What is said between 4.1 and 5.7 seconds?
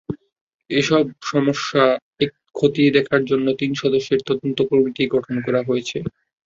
তদন্ত কমটি গঠন করা